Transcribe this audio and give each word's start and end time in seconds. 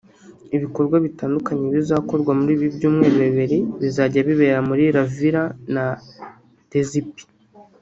Ibikorwa 0.55 0.95
bitandukanye 1.05 1.65
bizakorwa 1.75 2.31
muri 2.39 2.51
ibi 2.57 2.67
byumweru 2.75 3.17
bibiri 3.27 3.59
bizajya 3.81 4.19
bibera 4.27 4.59
muri 4.69 4.83
La 4.95 5.03
Villa 5.13 5.43
na 5.73 5.85
De 6.69 6.81
Zeyp 6.89 7.13